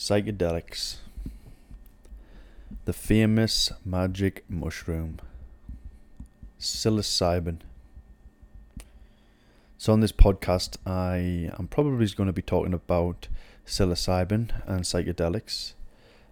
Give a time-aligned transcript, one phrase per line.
[0.00, 0.96] Psychedelics.
[2.86, 5.18] The famous magic mushroom.
[6.58, 7.58] Psilocybin.
[9.76, 13.28] So, on this podcast, I am probably going to be talking about
[13.66, 15.74] psilocybin and psychedelics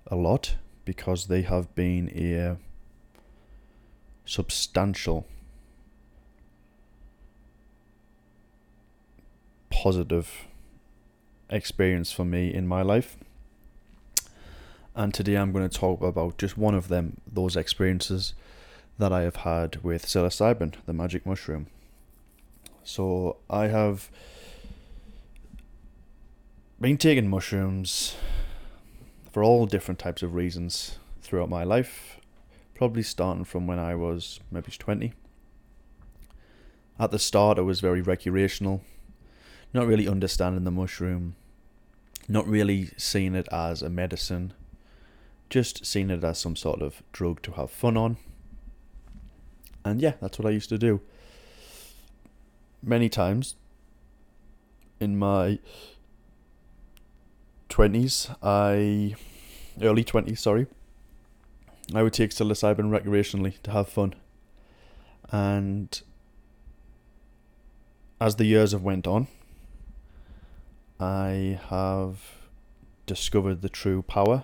[0.06, 0.56] a lot
[0.86, 2.56] because they have been a
[4.24, 5.26] substantial
[9.68, 10.46] positive
[11.50, 13.18] experience for me in my life.
[14.98, 18.34] And today I'm going to talk about just one of them, those experiences
[18.98, 21.68] that I have had with psilocybin, the magic mushroom.
[22.82, 24.10] So I have
[26.80, 28.16] been taking mushrooms
[29.30, 32.18] for all different types of reasons throughout my life,
[32.74, 35.12] probably starting from when I was maybe 20.
[36.98, 38.82] At the start, I was very recreational,
[39.72, 41.36] not really understanding the mushroom,
[42.26, 44.54] not really seeing it as a medicine,
[45.50, 48.16] just seen it as some sort of drug to have fun on.
[49.84, 51.00] And yeah, that's what I used to do.
[52.82, 53.56] Many times
[55.00, 55.58] in my
[57.68, 59.14] 20s, I.
[59.80, 60.66] early 20s, sorry,
[61.94, 64.14] I would take psilocybin recreationally to have fun.
[65.30, 66.00] And
[68.20, 69.28] as the years have went on,
[70.98, 72.18] I have
[73.06, 74.42] discovered the true power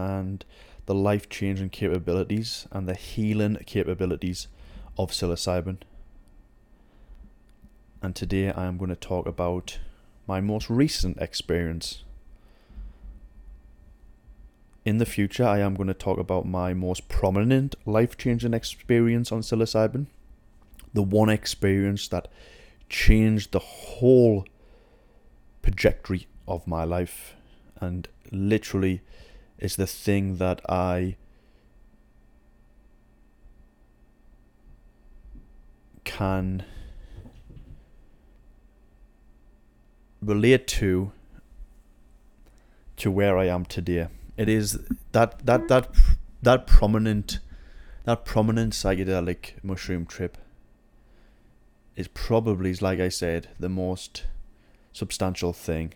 [0.00, 0.44] and
[0.86, 4.48] the life changing capabilities and the healing capabilities
[4.98, 5.78] of psilocybin.
[8.02, 9.78] And today I am going to talk about
[10.26, 12.02] my most recent experience.
[14.84, 19.30] In the future, I am going to talk about my most prominent life changing experience
[19.30, 20.06] on psilocybin.
[20.94, 22.28] The one experience that
[22.88, 24.46] changed the whole
[25.62, 27.34] trajectory of my life
[27.80, 29.02] and literally
[29.60, 31.16] is the thing that I
[36.04, 36.64] can
[40.22, 41.12] relate to
[42.96, 44.08] to where I am today.
[44.36, 44.78] It is
[45.12, 45.88] that that that
[46.42, 47.38] that prominent
[48.04, 50.38] that prominent psychedelic mushroom trip
[51.96, 54.24] is probably like I said the most
[54.92, 55.92] substantial thing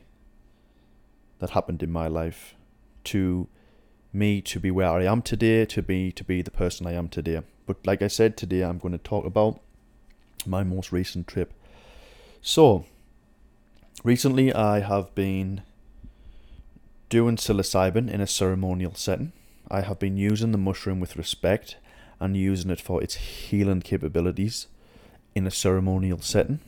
[1.39, 2.55] that happened in my life
[3.05, 3.49] to
[4.15, 7.09] me to be where I am today, to be to be the person I am
[7.09, 7.43] today.
[7.67, 9.61] But like I said today, I'm going to talk about
[10.47, 11.53] my most recent trip.
[12.43, 12.85] So,
[14.03, 15.63] recently I have been
[17.09, 19.33] doing psilocybin in a ceremonial setting.
[19.71, 21.77] I have been using the mushroom with respect
[22.21, 24.67] and using it for its healing capabilities
[25.35, 26.61] in a ceremonial setting.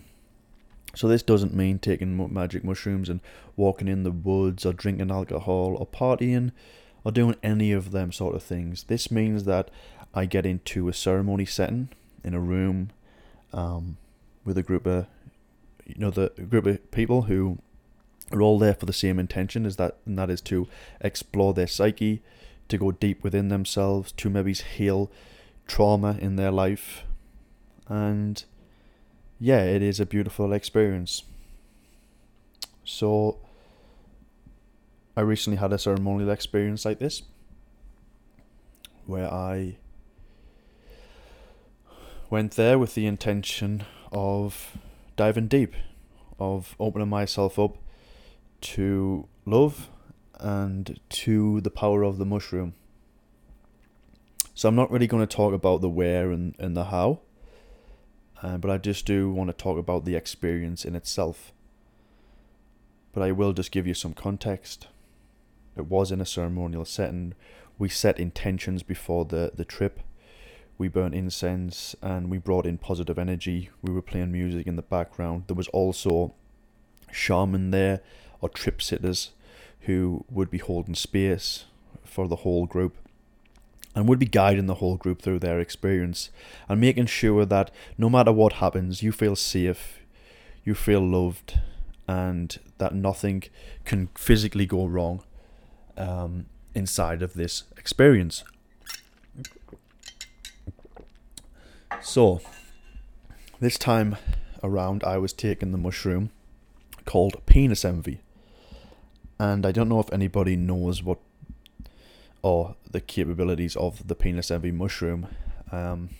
[0.95, 3.21] So this doesn't mean taking magic mushrooms and
[3.55, 6.53] walking in the woods or drinking alcohol or partying
[7.07, 8.83] or doing any of them sort of things.
[8.89, 9.71] This means that
[10.13, 11.91] I get into a ceremony setting
[12.25, 12.91] in a room
[13.53, 13.97] um,
[14.45, 15.07] with a group of
[15.87, 17.59] you know the group of people who
[18.33, 20.67] are all there for the same intention is that and that is to
[21.01, 22.23] explore their psyche,
[22.67, 25.09] to go deep within themselves, to maybe heal
[25.69, 27.05] trauma in their life
[27.87, 28.43] and
[29.39, 31.23] yeah, it is a beautiful experience.
[32.83, 33.39] So,
[35.17, 37.23] I recently had a ceremonial experience like this
[39.07, 39.79] where I
[42.29, 44.77] went there with the intention of
[45.17, 45.75] diving deep,
[46.39, 47.77] of opening myself up
[48.61, 49.89] to love
[50.41, 52.75] and to the power of the mushroom.
[54.55, 57.21] So, I'm not really going to talk about the where and, and the how
[58.43, 61.53] uh, but I just do want to talk about the experience in itself.
[63.13, 64.89] But I will just give you some context.
[65.77, 67.35] It was in a ceremonial setting.
[67.79, 70.01] We set intentions before the, the trip.
[70.79, 73.71] We burnt incense and we brought in positive energy.
[73.83, 75.45] We were playing music in the background.
[75.47, 76.35] There was also
[77.13, 78.01] shaman there
[78.41, 79.31] or trip sitters
[79.81, 81.65] who would be holding space
[82.05, 82.97] for the whole group
[83.95, 86.31] and would be guiding the whole group through their experience
[86.69, 90.01] and making sure that no matter what happens, you feel safe,
[90.65, 91.61] you feel loved,
[92.07, 93.43] and that nothing
[93.85, 95.23] can physically go wrong
[95.97, 98.45] um, inside of this experience.
[102.03, 102.41] So,
[103.61, 104.17] this time
[104.63, 106.31] around, I was taking the mushroom
[107.05, 108.21] called penis envy.
[109.39, 111.19] And I don't know if anybody knows what
[112.43, 115.27] or the capabilities of the penis envy mushroom.
[115.73, 116.11] Um,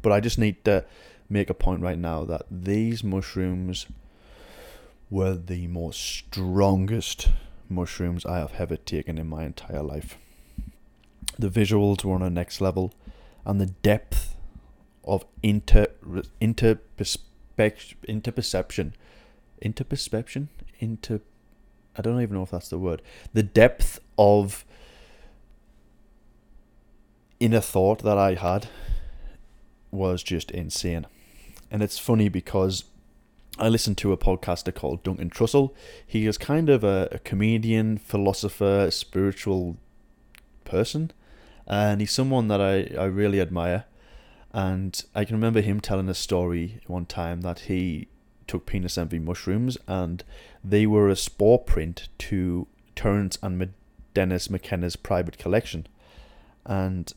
[0.00, 0.84] but I just need to
[1.28, 3.86] make a point right now that these mushrooms
[5.10, 7.28] were the most strongest
[7.68, 10.18] mushrooms I have ever taken in my entire life.
[11.38, 12.92] The visuals were on a next level,
[13.44, 14.36] and the depth
[15.04, 15.86] of inter
[16.40, 18.92] inter interperception,
[19.62, 21.20] interperception, inter.
[21.96, 23.02] I don't even know if that's the word.
[23.32, 24.64] The depth of
[27.40, 28.68] inner thought that I had
[29.90, 31.06] was just insane.
[31.70, 32.84] And it's funny because
[33.58, 35.72] I listened to a podcaster called Duncan Trussell.
[36.04, 39.76] He is kind of a, a comedian, philosopher, spiritual
[40.64, 41.12] person,
[41.66, 43.84] and he's someone that I, I really admire.
[44.52, 48.08] And I can remember him telling a story one time that he
[48.46, 50.22] took penis envy mushrooms and
[50.62, 53.72] they were a spore print to Terence and
[54.12, 55.86] Dennis McKenna's private collection.
[56.64, 57.12] And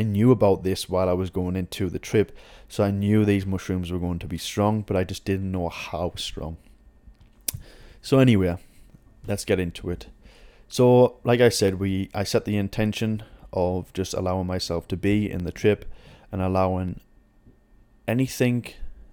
[0.00, 2.34] I knew about this while I was going into the trip,
[2.68, 5.68] so I knew these mushrooms were going to be strong, but I just didn't know
[5.68, 6.56] how strong.
[8.00, 8.56] So anyway,
[9.26, 10.06] let's get into it.
[10.68, 15.30] So, like I said, we I set the intention of just allowing myself to be
[15.30, 15.84] in the trip
[16.32, 17.00] and allowing
[18.08, 18.68] anything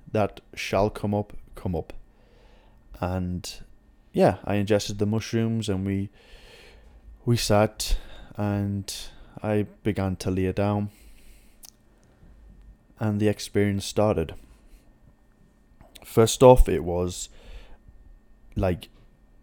[0.09, 1.91] that shall come up come up.
[3.01, 3.43] And
[4.13, 6.11] yeah, I ingested the mushrooms and we
[7.25, 7.97] we sat
[8.37, 8.89] and
[9.43, 10.89] I began to lay down,
[12.99, 14.33] and the experience started.
[16.03, 17.29] First off, it was
[18.55, 18.89] like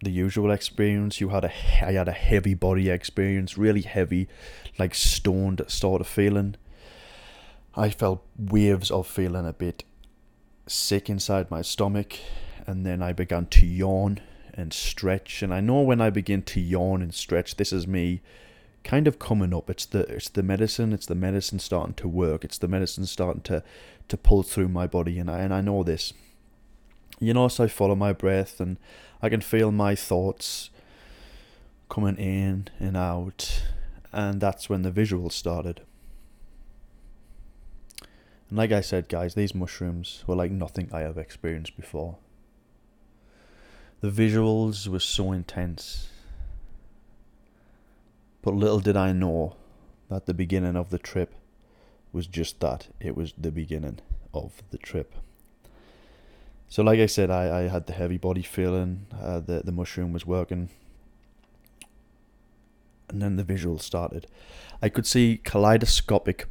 [0.02, 1.20] the usual experience.
[1.20, 1.52] You had a
[1.85, 4.29] I had a heavy body experience, really heavy,
[4.79, 6.56] like stoned sort of feeling.
[7.76, 9.85] I felt waves of feeling a bit
[10.67, 12.19] sick inside my stomach,
[12.67, 14.20] and then I began to yawn
[14.52, 15.43] and stretch.
[15.43, 18.23] And I know when I begin to yawn and stretch, this is me
[18.84, 19.69] kind of coming up.
[19.70, 20.92] It's the it's the medicine.
[20.92, 22.44] It's the medicine starting to work.
[22.44, 23.64] It's the medicine starting to
[24.08, 26.12] to pull through my body, and I and I know this.
[27.19, 28.76] You know, so I follow my breath, and
[29.22, 30.70] I can feel my thoughts
[31.88, 33.62] coming in and out,
[34.12, 35.80] and that's when the visuals started.
[38.48, 42.19] And like I said, guys, these mushrooms were like nothing I have experienced before.
[44.00, 46.08] The visuals were so intense
[48.44, 49.56] but little did I know
[50.11, 51.35] that the beginning of the trip
[52.12, 52.88] was just that.
[53.00, 54.00] It was the beginning
[54.35, 55.14] of the trip.
[56.69, 60.12] So, like I said, I, I had the heavy body feeling, uh, the, the mushroom
[60.12, 60.69] was working.
[63.08, 64.26] And then the visual started.
[64.82, 66.47] I could see kaleidoscopic,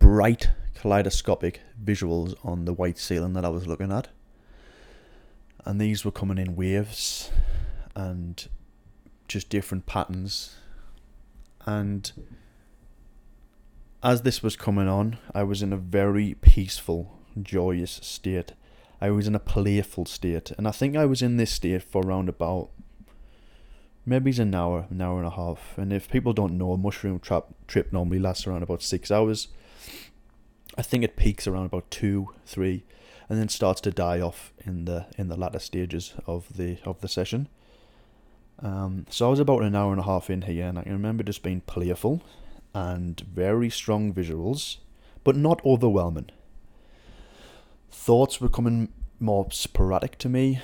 [0.00, 4.08] bright kaleidoscopic visuals on the white ceiling that I was looking at.
[5.64, 7.30] And these were coming in waves.
[7.94, 8.48] And
[9.28, 10.56] just different patterns.
[11.66, 12.10] And
[14.02, 18.52] as this was coming on, I was in a very peaceful, joyous state.
[19.00, 22.02] I was in a playful state, and I think I was in this state for
[22.02, 22.70] around about
[24.06, 25.76] maybe it's an hour, an hour and a half.
[25.76, 29.48] And if people don't know, a mushroom trap trip normally lasts around about six hours.
[30.76, 32.84] I think it peaks around about two, three,
[33.28, 37.00] and then starts to die off in the in the latter stages of the of
[37.00, 37.48] the session.
[38.60, 40.92] Um, so I was about an hour and a half in here, and I can
[40.92, 42.22] remember just being playful
[42.74, 44.78] and very strong visuals,
[45.22, 46.30] but not overwhelming.
[47.90, 50.60] Thoughts were coming more sporadic to me.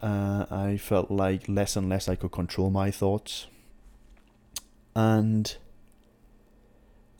[0.00, 3.46] Uh, I felt like less and less I could control my thoughts.
[4.94, 5.56] And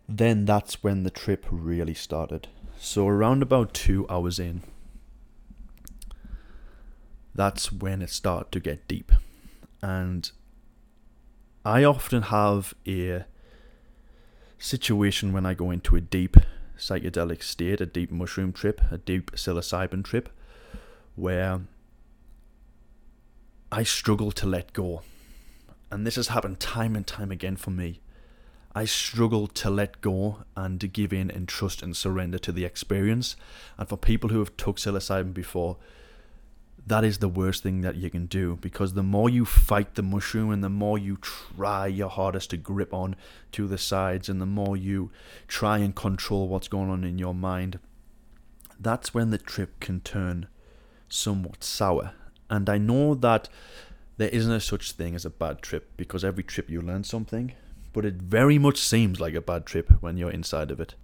[0.08, 2.48] then that's when the trip really started.
[2.78, 4.62] So around about two hours in,
[7.34, 9.12] that's when it started to get deep
[9.82, 10.30] and
[11.64, 13.24] I often have a
[14.58, 16.36] situation when I go into a deep
[16.78, 20.28] psychedelic state, a deep mushroom trip, a deep psilocybin trip,
[21.14, 21.60] where
[23.70, 25.02] I struggle to let go.
[25.90, 28.00] And this has happened time and time again for me.
[28.74, 32.64] I struggle to let go and to give in and trust and surrender to the
[32.64, 33.36] experience.
[33.76, 35.78] And for people who have took psilocybin before,
[36.88, 40.02] that is the worst thing that you can do because the more you fight the
[40.02, 43.14] mushroom and the more you try your hardest to grip on
[43.52, 45.10] to the sides and the more you
[45.46, 47.78] try and control what's going on in your mind,
[48.80, 50.48] that's when the trip can turn
[51.08, 52.12] somewhat sour.
[52.48, 53.48] And I know that
[54.16, 57.52] there isn't a such thing as a bad trip because every trip you learn something,
[57.92, 60.94] but it very much seems like a bad trip when you're inside of it.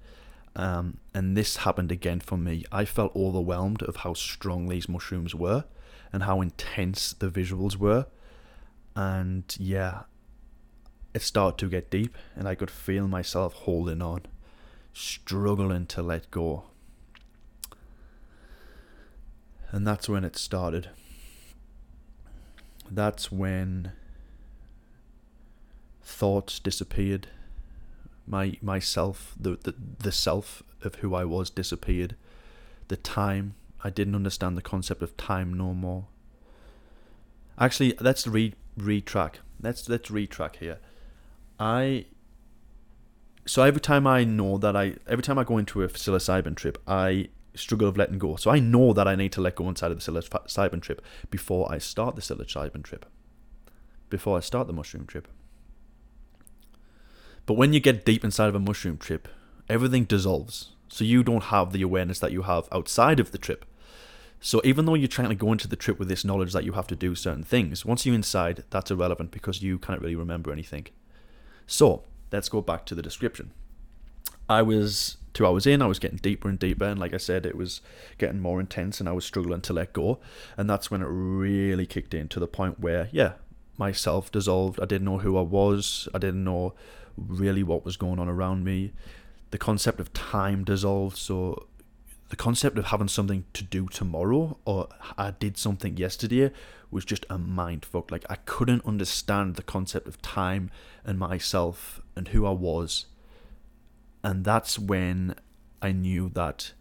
[0.57, 2.65] Um, and this happened again for me.
[2.71, 5.65] I felt overwhelmed of how strong these mushrooms were
[6.13, 8.07] and how intense the visuals were.
[8.95, 10.03] And yeah,
[11.13, 14.23] it started to get deep, and I could feel myself holding on,
[14.93, 16.65] struggling to let go.
[19.71, 20.91] And that's when it started.
[22.89, 23.93] That's when
[26.03, 27.29] thoughts disappeared.
[28.27, 32.17] My myself, the, the the self of who I was disappeared.
[32.89, 36.07] The time I didn't understand the concept of time no more.
[37.59, 39.35] Actually, let's re retrack.
[39.61, 40.79] Let's let's retrack here.
[41.59, 42.07] I
[43.47, 46.79] so every time I know that I every time I go into a psilocybin trip,
[46.87, 48.37] I struggle of letting go.
[48.37, 51.71] So I know that I need to let go inside of the psilocybin trip before
[51.71, 53.07] I start the psilocybin trip.
[54.11, 55.29] Before I start the mushroom trip.
[57.47, 59.29] But when you get deep inside of a mushroom trip,
[59.69, 60.71] everything dissolves.
[60.89, 63.65] So you don't have the awareness that you have outside of the trip.
[64.41, 66.73] So even though you're trying to go into the trip with this knowledge that you
[66.73, 70.53] have to do certain things, once you're inside, that's irrelevant because you can't really remember
[70.53, 70.87] anything.
[71.67, 73.53] So let's go back to the description.
[74.49, 77.47] I was two hours in, I was getting deeper and deeper, and like I said,
[77.47, 77.81] it was
[78.19, 80.21] getting more intense, and I was struggling to let go.
[80.57, 83.33] And that's when it really kicked in to the point where, yeah,
[83.79, 84.79] myself dissolved.
[84.81, 86.07] I didn't know who I was.
[86.15, 86.75] I didn't know
[87.17, 88.93] really what was going on around me.
[89.51, 91.17] The concept of time dissolved.
[91.17, 91.67] So
[92.31, 96.51] the concept of having something to do tomorrow or I did something yesterday
[96.91, 98.11] was just a mind fuck.
[98.11, 100.71] Like I couldn't understand the concept of time
[101.05, 103.07] and myself and who I was.
[104.23, 105.35] And that's when
[105.83, 106.73] I knew that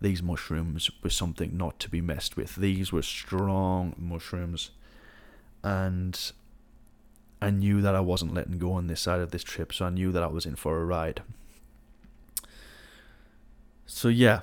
[0.00, 2.56] these mushrooms were something not to be messed with.
[2.56, 4.70] These were strong mushrooms.
[5.62, 6.32] And
[7.40, 9.90] I knew that I wasn't letting go on this side of this trip, so I
[9.90, 11.22] knew that I was in for a ride.
[13.86, 14.40] So, yeah,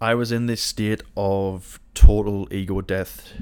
[0.00, 3.32] I was in this state of total ego death,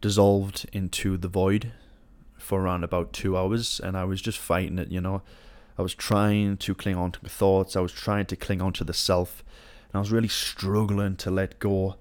[0.00, 1.72] dissolved into the void
[2.36, 5.22] for around about two hours, and I was just fighting it, you know.
[5.78, 8.84] I was trying to cling on to thoughts, I was trying to cling on to
[8.84, 9.42] the self,
[9.88, 11.96] and I was really struggling to let go.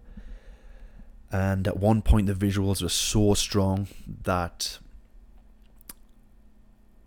[1.32, 3.88] And at one point, the visuals were so strong
[4.24, 4.80] that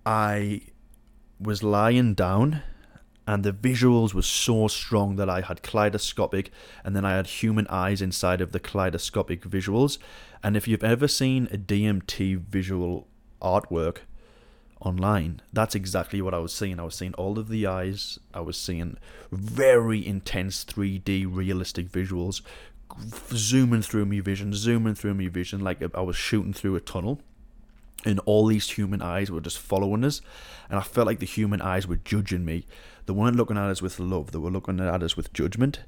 [0.07, 0.61] I
[1.41, 2.63] was lying down
[3.27, 6.53] and the visuals were so strong that I had kaleidoscopic
[6.85, 9.99] and then I had human eyes inside of the kaleidoscopic visuals.
[10.45, 13.09] And if you've ever seen a DMT visual
[13.43, 13.99] artwork
[14.81, 16.79] online, that's exactly what I was seeing.
[16.79, 18.99] I was seeing all of the eyes, I was seeing
[19.33, 22.43] very intense 3D realistic visuals
[23.31, 27.21] zooming through me vision, zooming through me vision like I was shooting through a tunnel
[28.05, 30.21] and all these human eyes were just following us.
[30.69, 32.67] And i felt like the human eyes were judging me.
[33.07, 34.33] They weren't looking at us with love.
[34.33, 35.81] They were looking at us with judgment.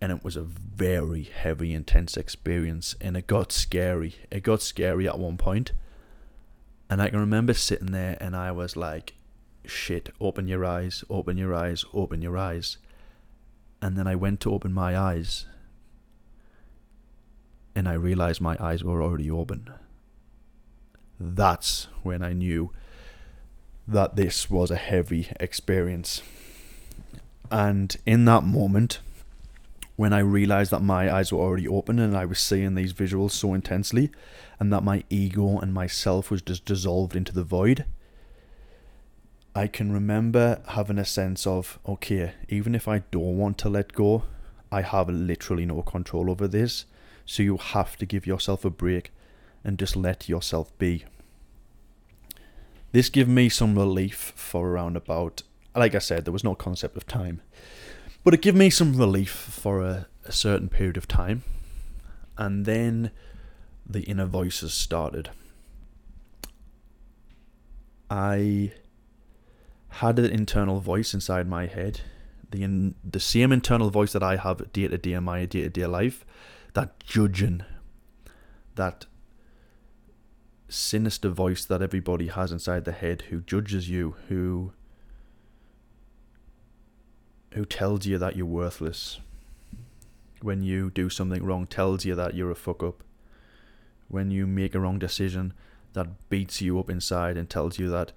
[0.00, 2.94] And it was a very heavy intense experience.
[3.00, 4.14] And it got scary.
[4.30, 5.72] It got scary at one point.
[6.90, 9.12] And i can remember sitting there and i was like
[9.66, 12.78] shit open your eyes open your eyes open your eyes.
[13.82, 15.46] And then i went to open my eyes.
[17.74, 19.70] And i realized my eyes were already open
[21.18, 22.70] that's when I knew
[23.86, 26.22] that this was a heavy experience.
[27.50, 29.00] And in that moment,
[29.96, 33.32] when I realized that my eyes were already open and I was seeing these visuals
[33.32, 34.10] so intensely,
[34.60, 37.84] and that my ego and myself was just dissolved into the void,
[39.54, 43.92] I can remember having a sense of okay, even if I don't want to let
[43.92, 44.24] go,
[44.70, 46.84] I have literally no control over this.
[47.24, 49.10] So you have to give yourself a break
[49.64, 51.04] and just let yourself be.
[52.92, 55.42] This gave me some relief for around about,
[55.76, 57.42] like I said, there was no concept of time,
[58.24, 61.42] but it gave me some relief for a, a certain period of time,
[62.36, 63.10] and then
[63.86, 65.30] the inner voices started.
[68.10, 68.72] I
[69.88, 72.00] had an internal voice inside my head,
[72.50, 75.62] the in, the same internal voice that I have day to day in my day
[75.62, 76.24] to day life,
[76.74, 77.64] that judging,
[78.76, 79.06] that
[80.68, 84.72] sinister voice that everybody has inside the head who judges you, who
[87.54, 89.20] who tells you that you're worthless.
[90.42, 93.02] When you do something wrong, tells you that you're a fuck up.
[94.08, 95.54] When you make a wrong decision,
[95.94, 98.12] that beats you up inside and tells you that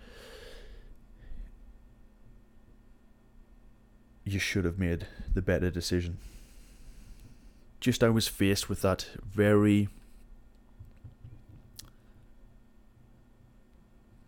[4.23, 6.17] you should have made the better decision.
[7.79, 9.89] Just I was faced with that very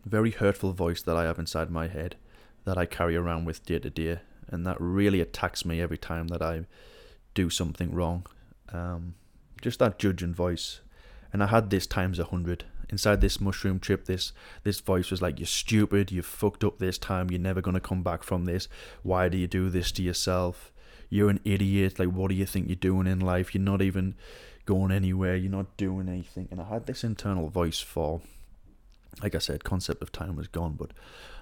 [0.05, 2.15] very hurtful voice that I have inside my head
[2.65, 6.29] that I carry around with day to day, and that really attacks me every time
[6.29, 6.65] that I
[7.33, 8.25] do something wrong.
[8.71, 9.15] Um,
[9.61, 10.81] just that judging voice,
[11.31, 14.05] and I had this times a hundred inside this mushroom trip.
[14.05, 14.33] This
[14.63, 16.11] this voice was like, "You're stupid.
[16.11, 17.29] You fucked up this time.
[17.29, 18.67] You're never gonna come back from this.
[19.01, 20.73] Why do you do this to yourself?
[21.13, 21.99] you're an idiot.
[21.99, 23.53] Like, what do you think you're doing in life?
[23.53, 24.15] You're not even
[24.65, 25.35] going anywhere.
[25.35, 26.47] You're not doing anything.
[26.49, 28.21] And I had this internal voice for,
[29.21, 30.91] like I said, concept of time was gone, but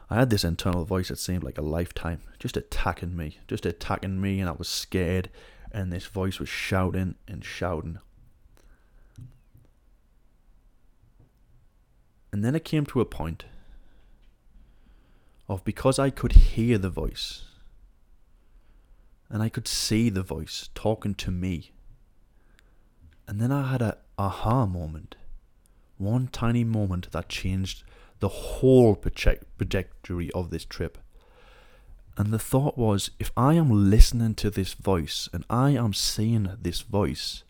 [0.09, 4.19] I had this internal voice that seemed like a lifetime, just attacking me, just attacking
[4.19, 5.29] me, and I was scared.
[5.71, 7.99] And this voice was shouting and shouting.
[12.33, 13.45] And then it came to a point
[15.47, 17.43] of because I could hear the voice
[19.29, 21.71] and I could see the voice talking to me.
[23.27, 25.15] And then I had a aha moment.
[26.01, 27.84] One tiny moment that changed
[28.22, 30.98] the whole trajectory of this trip.
[32.17, 36.50] And the thought was if I am listening to this voice and I am seeing
[36.60, 37.43] this voice,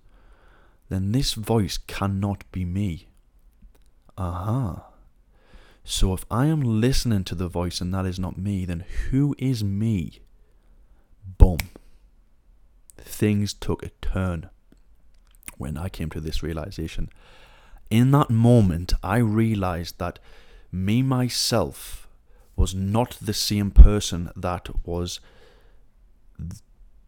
[0.90, 3.08] then this voice cannot be me.
[4.18, 4.86] Aha.
[5.86, 9.34] So if I am listening to the voice and that is not me, then who
[9.38, 10.20] is me?
[11.38, 11.60] Boom.
[12.98, 14.50] Things took a turn
[15.58, 17.10] when I came to this realization.
[17.92, 20.18] In that moment, I realized that
[20.72, 22.08] me myself
[22.56, 25.20] was not the same person that was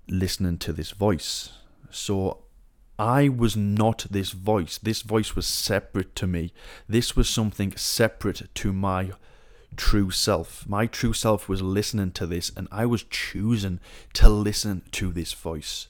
[0.10, 1.54] listening to this voice.
[1.90, 2.44] So
[3.00, 4.78] I was not this voice.
[4.78, 6.52] This voice was separate to me.
[6.90, 9.12] This was something separate to my
[9.78, 10.68] true self.
[10.68, 13.80] My true self was listening to this, and I was choosing
[14.16, 15.88] to listen to this voice.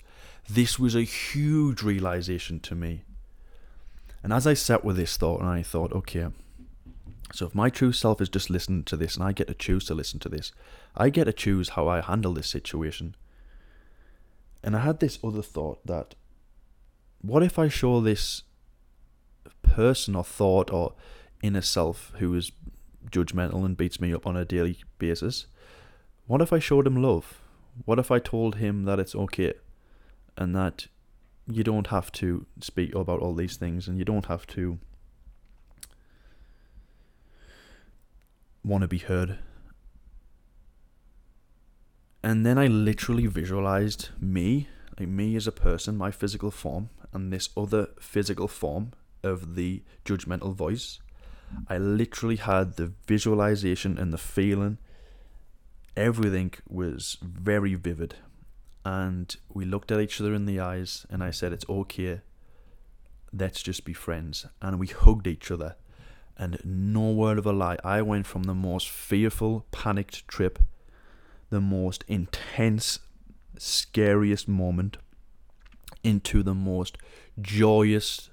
[0.48, 3.06] This was a huge realization to me.
[4.24, 6.28] And as I sat with this thought, and I thought, okay,
[7.34, 9.86] so if my true self is just listening to this, and I get to choose
[9.86, 10.54] to listen to this,
[10.96, 13.16] I get to choose how I handle this situation.
[14.64, 16.16] And I had this other thought that
[17.22, 18.44] what if I show this
[19.62, 20.94] person or thought or
[21.42, 22.52] inner self who is
[23.10, 25.48] judgmental and beats me up on a daily basis?
[26.28, 27.42] What if I showed him love?
[27.86, 29.54] What if I told him that it's okay
[30.38, 30.88] and that
[31.48, 34.80] you don't have to speak about all these things and you don't have to
[38.64, 39.40] want to be heard?
[42.24, 47.32] And then I literally visualized me, like me as a person, my physical form, and
[47.34, 51.00] this other physical form of the judgmental voice.
[51.68, 54.78] I literally had the visualization and the feeling.
[55.96, 58.16] Everything was very vivid.
[58.86, 62.22] And we looked at each other in the eyes, and I said, It's okay.
[63.32, 64.46] Let's just be friends.
[64.62, 65.76] And we hugged each other.
[66.38, 70.60] And no word of a lie, I went from the most fearful, panicked trip,
[71.50, 73.00] the most intense,
[73.58, 74.98] scariest moment
[76.04, 76.98] into the most
[77.40, 78.30] joyous,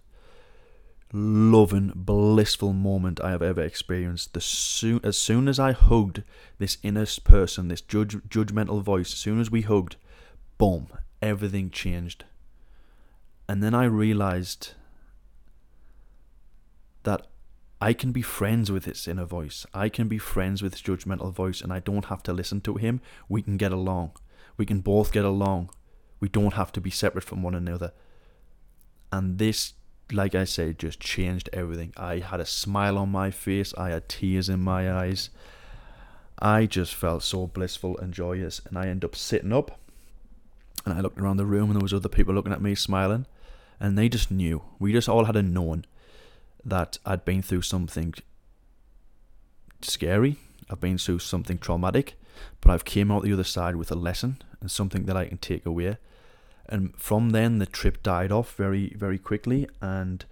[1.13, 4.35] loving, blissful moment I have ever experienced.
[4.35, 6.23] The soon, as soon as I hugged
[6.59, 9.97] this inner person, this judge, judgmental voice, as soon as we hugged,
[10.61, 10.89] boom,
[11.23, 12.25] everything changed.
[13.49, 14.75] And then I realized
[17.03, 17.27] that
[17.81, 19.65] I can be friends with this inner voice.
[19.73, 22.75] I can be friends with this judgmental voice, and I don't have to listen to
[22.75, 23.01] him.
[23.27, 24.13] We can get along.
[24.59, 25.71] We can both get along.
[26.21, 27.93] We don't have to be separate from one another.
[29.11, 29.73] And this,
[30.13, 31.95] like I said, just changed everything.
[31.97, 35.31] I had a smile on my face, I had tears in my eyes.
[36.39, 38.61] I just felt so blissful and joyous.
[38.67, 39.81] And I end up sitting up
[40.85, 43.27] and I looked around the room and there was other people looking at me smiling.
[43.79, 44.63] And they just knew.
[44.79, 45.87] We just all had a known
[46.65, 48.15] that I'd been through something
[49.81, 50.37] scary.
[50.69, 52.15] I've been through something traumatic,
[52.61, 55.39] but I've came out the other side with a lesson and something that I can
[55.39, 55.97] take away
[56.71, 60.25] and from then the trip died off very very quickly and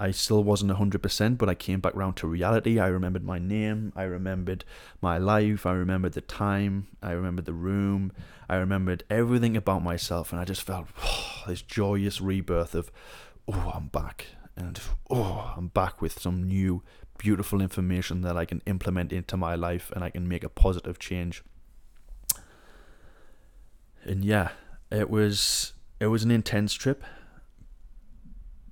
[0.00, 2.80] I still wasn't 100% but I came back round to reality.
[2.80, 3.92] I remembered my name.
[3.94, 4.64] I remembered
[5.00, 5.66] my life.
[5.66, 6.88] I remembered the time.
[7.02, 8.12] I remembered the room.
[8.48, 12.90] I remembered everything about myself and I just felt oh, this joyous rebirth of
[13.46, 16.82] oh I'm back and oh I'm back with some new
[17.18, 20.98] beautiful information that I can implement into my life and I can make a positive
[20.98, 21.44] change.
[24.04, 24.48] And yeah
[24.90, 27.04] it was it was an intense trip,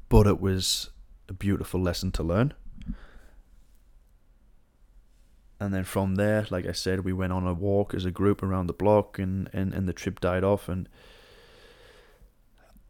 [0.08, 0.90] but it was
[1.28, 2.54] a beautiful lesson to learn.
[5.60, 8.42] And then from there, like I said, we went on a walk as a group
[8.42, 10.68] around the block, and, and, and the trip died off.
[10.68, 10.88] And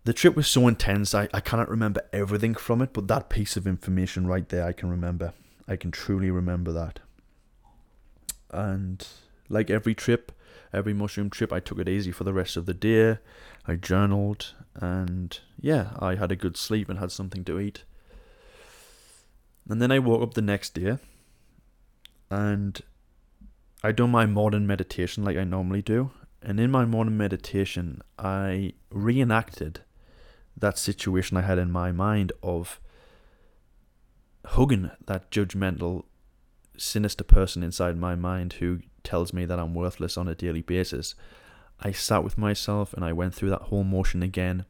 [0.04, 3.56] the trip was so intense, I, I cannot remember everything from it, but that piece
[3.56, 5.32] of information right there, I can remember.
[5.66, 7.00] I can truly remember that.
[8.50, 9.06] And
[9.48, 10.32] like every trip,
[10.72, 13.18] every mushroom trip, I took it easy for the rest of the day.
[13.66, 17.84] I journaled, and yeah, I had a good sleep and had something to eat.
[19.68, 20.96] And then I woke up the next day,
[22.30, 22.80] and
[23.84, 26.10] I done my morning meditation like I normally do,
[26.42, 29.80] And in my morning meditation, I reenacted
[30.56, 32.80] that situation I had in my mind of
[34.44, 36.04] hugging that judgmental,
[36.76, 41.14] sinister person inside my mind who tells me that I'm worthless on a daily basis.
[41.80, 44.64] I sat with myself and I went through that whole motion again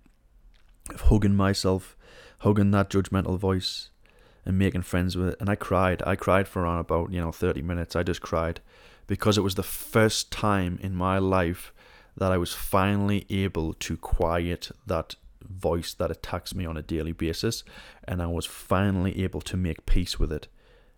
[0.92, 1.96] of hugging myself,
[2.40, 3.90] hugging that judgmental voice,
[4.48, 5.36] and making friends with it.
[5.40, 6.02] And I cried.
[6.06, 7.94] I cried for around about, you know, 30 minutes.
[7.94, 8.60] I just cried
[9.06, 11.70] because it was the first time in my life
[12.16, 17.12] that I was finally able to quiet that voice that attacks me on a daily
[17.12, 17.62] basis.
[18.04, 20.48] And I was finally able to make peace with it.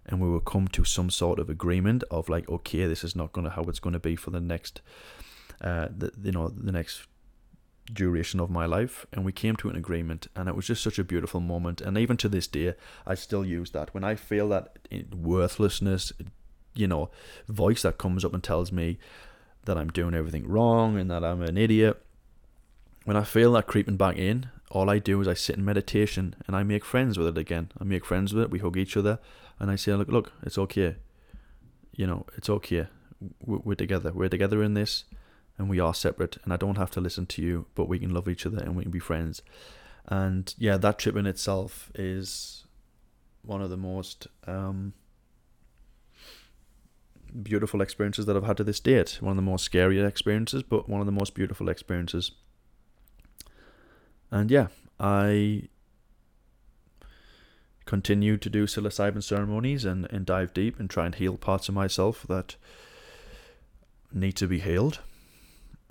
[0.06, 3.32] And we will come to some sort of agreement of like, okay, this is not
[3.32, 4.80] going to how it's going to be for the next,
[5.60, 7.02] uh, the, you know, the next
[7.92, 10.98] duration of my life and we came to an agreement and it was just such
[10.98, 11.80] a beautiful moment.
[11.80, 12.74] And even to this day
[13.06, 13.92] i still use that.
[13.94, 14.78] When i feel that
[15.12, 16.12] worthlessness
[16.74, 17.10] you know
[17.48, 18.98] voice that comes up and tells me
[19.64, 22.00] that i'm doing everything wrong and that i'm an idiot
[23.04, 26.34] when i feel that creeping back in all i do is i sit in meditation
[26.46, 27.70] and i make friends with it again.
[27.80, 29.18] I make friends with it we hug each other
[29.58, 30.96] and i say look look it's okay.
[31.92, 32.86] You know it's okay.
[33.44, 34.12] We're together.
[34.12, 35.04] We're together in this
[35.60, 38.14] and we are separate and I don't have to listen to you, but we can
[38.14, 39.42] love each other and we can be friends.
[40.06, 42.64] And yeah, that trip in itself is
[43.42, 44.94] one of the most um,
[47.42, 49.18] beautiful experiences that I've had to this date.
[49.20, 52.32] One of the most scary experiences, but one of the most beautiful experiences.
[54.30, 54.68] And yeah,
[54.98, 55.64] I
[57.84, 61.74] continue to do psilocybin ceremonies and, and dive deep and try and heal parts of
[61.74, 62.56] myself that
[64.10, 65.00] need to be healed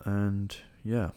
[0.05, 1.11] and yeah.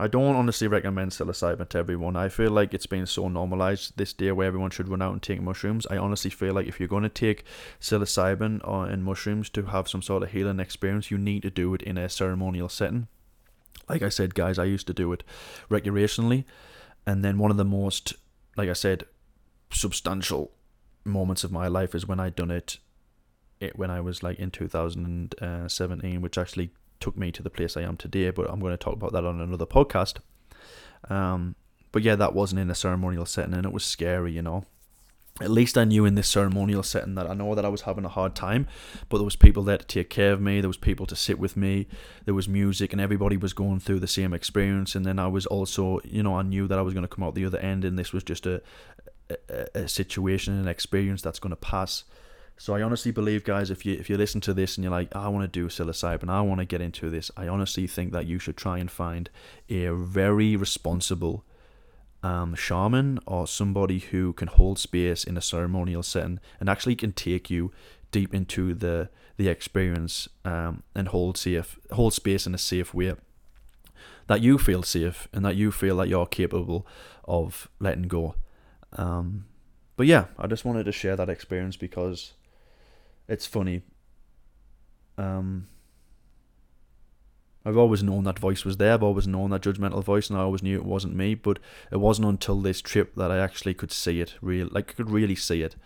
[0.00, 2.14] I don't honestly recommend psilocybin to everyone.
[2.14, 5.20] I feel like it's been so normalized this day where everyone should run out and
[5.20, 5.88] take mushrooms.
[5.90, 7.42] I honestly feel like if you're going to take
[7.80, 11.50] psilocybin uh, or in mushrooms to have some sort of healing experience, you need to
[11.50, 13.08] do it in a ceremonial setting.
[13.88, 15.24] Like I said, guys, I used to do it
[15.68, 16.44] recreationally,
[17.04, 18.14] and then one of the most,
[18.56, 19.04] like I said,
[19.72, 20.52] substantial
[21.04, 22.78] moments of my life is when I done it,
[23.58, 27.76] it when I was like in 2017, uh, which actually took me to the place
[27.76, 30.18] I am today, but I'm going to talk about that on another podcast.
[31.08, 31.54] Um,
[31.92, 34.64] but yeah, that wasn't in a ceremonial setting and it was scary, you know.
[35.40, 38.04] At least I knew in this ceremonial setting that I know that I was having
[38.04, 38.66] a hard time,
[39.08, 40.60] but there was people there to take care of me.
[40.60, 41.86] There was people to sit with me.
[42.24, 44.96] There was music, and everybody was going through the same experience.
[44.96, 47.22] And then I was also, you know, I knew that I was going to come
[47.22, 48.62] out the other end, and this was just a
[49.30, 52.04] a, a situation, an experience that's going to pass.
[52.60, 55.14] So I honestly believe, guys, if you if you listen to this and you're like,
[55.14, 58.26] I want to do psilocybin, I want to get into this, I honestly think that
[58.26, 59.30] you should try and find
[59.70, 61.44] a very responsible
[62.24, 67.12] um, shaman or somebody who can hold space in a ceremonial setting and actually can
[67.12, 67.70] take you
[68.10, 73.14] deep into the the experience um, and hold safe hold space in a safe way
[74.26, 76.86] that you feel safe and that you feel that you're capable
[77.24, 78.34] of letting go.
[78.92, 79.46] Um,
[79.96, 82.34] but yeah, I just wanted to share that experience because
[83.28, 83.82] it's funny.
[85.16, 85.66] Um,
[87.64, 88.94] I've always known that voice was there.
[88.94, 91.34] I've always known that judgmental voice, and I always knew it wasn't me.
[91.34, 91.58] But
[91.92, 94.34] it wasn't until this trip that I actually could see it.
[94.40, 95.76] Real, like I could really see it.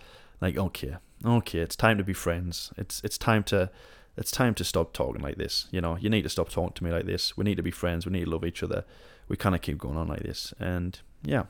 [0.41, 2.73] Like okay, okay, it's time to be friends.
[2.77, 3.71] It's it's time to
[4.17, 5.67] it's time to stop talking like this.
[5.71, 7.37] You know, you need to stop talking to me like this.
[7.37, 8.07] We need to be friends.
[8.07, 8.85] We need to love each other.
[9.29, 11.45] We kind of keep going on like this, and yeah,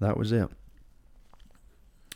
[0.00, 0.48] that was it.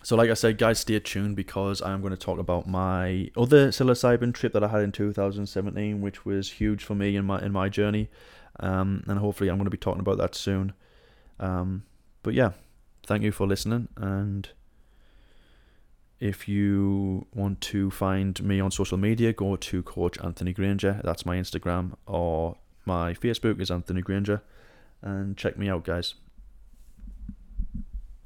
[0.03, 3.69] So, like I said, guys, stay tuned because I'm going to talk about my other
[3.69, 7.53] psilocybin trip that I had in 2017, which was huge for me in my in
[7.53, 8.09] my journey,
[8.61, 10.73] um, and hopefully, I'm going to be talking about that soon.
[11.39, 11.85] Um,
[12.23, 12.53] but yeah,
[13.07, 14.49] thank you for listening, and
[16.19, 21.01] if you want to find me on social media, go to Coach Anthony Granger.
[21.05, 24.41] That's my Instagram, or my Facebook is Anthony Granger,
[25.03, 26.15] and check me out, guys.